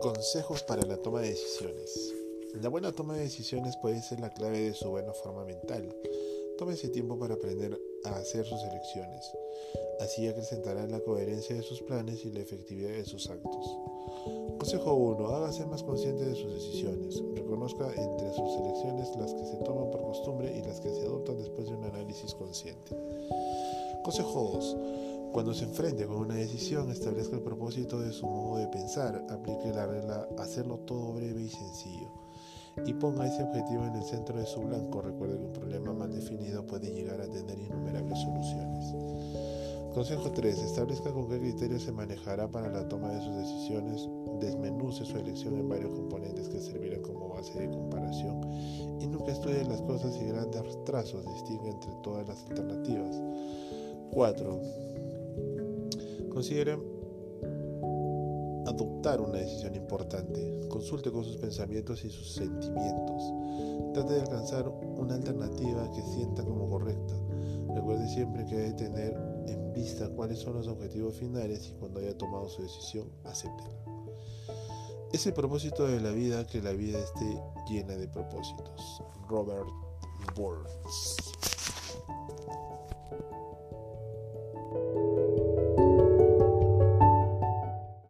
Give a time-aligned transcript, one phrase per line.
[0.00, 2.14] Consejos para la toma de decisiones.
[2.62, 5.94] La buena toma de decisiones puede ser la clave de su buena forma mental.
[6.56, 9.30] Tómese tiempo para aprender a hacer sus elecciones.
[10.00, 13.76] Así acrecentará la coherencia de sus planes y la efectividad de sus actos.
[14.58, 15.26] Consejo 1.
[15.28, 17.22] Hágase más consciente de sus decisiones.
[17.34, 21.36] Reconozca entre sus elecciones las que se toman por costumbre y las que se adoptan
[21.36, 22.96] después de un análisis consciente.
[24.02, 24.76] Consejo 2.
[25.32, 29.72] Cuando se enfrente con una decisión, establezca el propósito de su modo de pensar, aplique
[29.72, 32.10] la regla hacerlo todo breve y sencillo
[32.86, 35.02] y ponga ese objetivo en el centro de su blanco.
[35.02, 38.94] Recuerde que un problema mal definido puede llegar a tener innumerables soluciones.
[39.94, 40.58] Consejo 3.
[40.58, 44.08] Establezca con qué criterio se manejará para la toma de sus decisiones.
[44.40, 48.40] Desmenuce su elección en varios componentes que servirán como base de comparación
[49.00, 53.20] y nunca estudie las cosas y grandes trazos distingue entre todas las alternativas.
[54.12, 54.89] 4.
[56.30, 56.78] Considere
[58.66, 60.60] adoptar una decisión importante.
[60.68, 63.22] Consulte con sus pensamientos y sus sentimientos.
[63.94, 67.14] Trate de alcanzar una alternativa que sienta como correcta.
[67.74, 72.16] Recuerde siempre que debe tener en vista cuáles son los objetivos finales y cuando haya
[72.16, 73.70] tomado su decisión, acéptela.
[75.12, 79.02] Es el propósito de la vida que la vida esté llena de propósitos.
[79.28, 79.68] Robert
[80.36, 81.16] Burns.